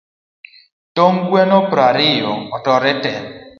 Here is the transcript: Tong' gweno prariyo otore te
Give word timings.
Tong' 0.95 1.23
gweno 1.33 1.57
prariyo 1.71 2.33
otore 2.59 2.93
te 3.05 3.13